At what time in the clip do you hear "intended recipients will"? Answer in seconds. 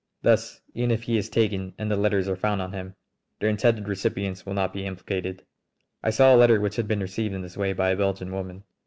3.51-4.55